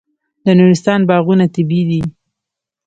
د 0.45 0.47
نورستان 0.59 0.99
باغونه 1.09 1.45
طبیعي 1.55 1.83
دي. 1.89 2.01